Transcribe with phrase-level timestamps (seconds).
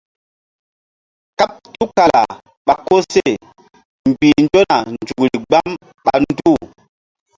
[1.37, 2.21] Kàɓ tul kala
[2.65, 3.33] ɓa koseh
[4.09, 5.69] mbih nzona nzukri gbam
[6.03, 6.61] ƴo nduh.